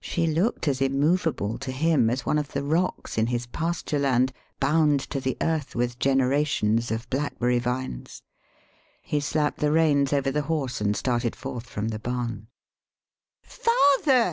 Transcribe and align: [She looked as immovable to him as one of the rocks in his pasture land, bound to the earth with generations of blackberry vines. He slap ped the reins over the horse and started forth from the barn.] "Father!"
[She 0.00 0.26
looked 0.26 0.66
as 0.66 0.80
immovable 0.80 1.58
to 1.58 1.72
him 1.72 2.08
as 2.08 2.24
one 2.24 2.38
of 2.38 2.52
the 2.52 2.62
rocks 2.62 3.18
in 3.18 3.26
his 3.26 3.44
pasture 3.44 3.98
land, 3.98 4.32
bound 4.60 4.98
to 5.10 5.20
the 5.20 5.36
earth 5.42 5.76
with 5.76 5.98
generations 5.98 6.90
of 6.90 7.10
blackberry 7.10 7.58
vines. 7.58 8.22
He 9.02 9.20
slap 9.20 9.56
ped 9.56 9.60
the 9.60 9.70
reins 9.72 10.14
over 10.14 10.30
the 10.30 10.40
horse 10.48 10.80
and 10.80 10.96
started 10.96 11.36
forth 11.36 11.66
from 11.68 11.88
the 11.88 11.98
barn.] 11.98 12.46
"Father!" 13.42 14.26